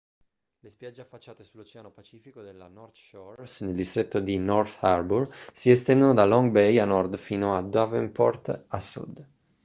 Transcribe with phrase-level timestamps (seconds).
[0.61, 6.15] le spiagge affacciate sull'oceano pacifico della north shore nel distretto di north harbour si estendono
[6.15, 9.27] da long bay a nord fino a devonport a sud